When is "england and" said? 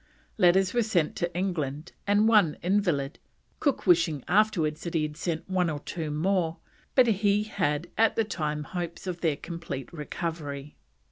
1.37-2.27